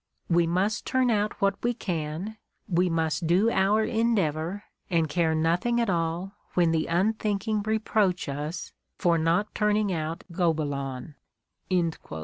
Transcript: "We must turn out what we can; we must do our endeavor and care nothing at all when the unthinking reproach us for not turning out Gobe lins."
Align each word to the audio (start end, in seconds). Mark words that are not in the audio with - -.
"We 0.31 0.47
must 0.47 0.87
turn 0.87 1.11
out 1.11 1.39
what 1.41 1.61
we 1.61 1.75
can; 1.75 2.37
we 2.67 2.89
must 2.89 3.27
do 3.27 3.51
our 3.51 3.83
endeavor 3.83 4.63
and 4.89 5.07
care 5.07 5.35
nothing 5.35 5.79
at 5.79 5.91
all 5.91 6.31
when 6.55 6.71
the 6.71 6.87
unthinking 6.87 7.61
reproach 7.61 8.27
us 8.27 8.73
for 8.97 9.19
not 9.19 9.53
turning 9.53 9.93
out 9.93 10.23
Gobe 10.31 10.57
lins." 10.61 11.13